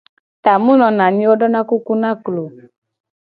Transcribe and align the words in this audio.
Ta 0.43 0.53
mu 0.63 0.73
nona 0.79 1.03
anyi 1.07 1.21
ye 1.23 1.29
wo 1.29 1.35
dona 1.41 1.59
kuku 1.69 1.93
na 2.01 2.11
klo 2.23 2.43
o. 2.47 2.49